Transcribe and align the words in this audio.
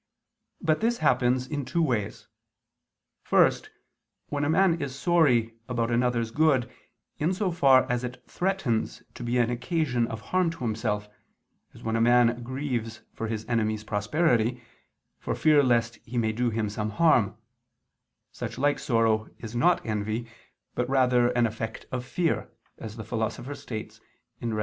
But 0.61 0.81
this 0.81 0.97
happens 0.97 1.45
in 1.45 1.63
two 1.63 1.83
ways: 1.83 2.27
first, 3.21 3.69
when 4.29 4.43
a 4.43 4.49
man 4.49 4.81
is 4.81 4.95
sorry 4.97 5.59
about 5.69 5.91
another's 5.91 6.31
good, 6.31 6.67
in 7.19 7.35
so 7.35 7.51
far 7.51 7.85
as 7.87 8.03
it 8.03 8.23
threatens 8.27 9.03
to 9.13 9.21
be 9.21 9.37
an 9.37 9.51
occasion 9.51 10.07
of 10.07 10.19
harm 10.33 10.49
to 10.49 10.61
himself, 10.63 11.07
as 11.75 11.83
when 11.83 11.95
a 11.95 12.01
man 12.01 12.41
grieves 12.41 13.01
for 13.13 13.27
his 13.27 13.45
enemy's 13.47 13.83
prosperity, 13.83 14.63
for 15.19 15.35
fear 15.35 15.61
lest 15.61 15.97
he 15.97 16.17
may 16.17 16.31
do 16.31 16.49
him 16.49 16.67
some 16.67 16.89
harm: 16.89 17.35
such 18.31 18.57
like 18.57 18.79
sorrow 18.79 19.29
is 19.37 19.55
not 19.55 19.85
envy, 19.85 20.27
but 20.73 20.89
rather 20.89 21.27
an 21.33 21.45
effect 21.45 21.85
of 21.91 22.03
fear, 22.03 22.49
as 22.79 22.97
the 22.97 23.03
Philosopher 23.03 23.53
states 23.53 24.01
(Rhet. 24.41 24.59